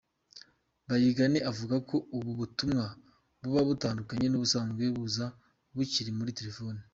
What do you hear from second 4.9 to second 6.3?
buza bukibika